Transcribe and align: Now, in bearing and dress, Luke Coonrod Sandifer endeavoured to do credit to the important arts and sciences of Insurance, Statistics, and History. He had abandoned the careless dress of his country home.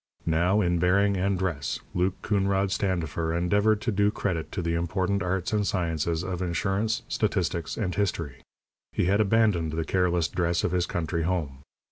Now, 0.25 0.61
in 0.61 0.79
bearing 0.79 1.15
and 1.15 1.37
dress, 1.37 1.79
Luke 1.93 2.15
Coonrod 2.23 2.71
Sandifer 2.71 3.37
endeavoured 3.37 3.81
to 3.81 3.91
do 3.91 4.09
credit 4.09 4.51
to 4.53 4.63
the 4.63 4.73
important 4.73 5.21
arts 5.21 5.53
and 5.53 5.67
sciences 5.67 6.23
of 6.23 6.41
Insurance, 6.41 7.03
Statistics, 7.07 7.77
and 7.77 7.93
History. 7.93 8.37
He 8.93 9.05
had 9.05 9.21
abandoned 9.21 9.73
the 9.73 9.85
careless 9.85 10.27
dress 10.27 10.63
of 10.63 10.71
his 10.71 10.87
country 10.87 11.21
home. 11.21 11.59